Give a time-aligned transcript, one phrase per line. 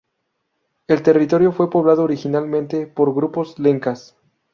[0.87, 4.17] El territorio fue poblado originalmente por grupos lencas.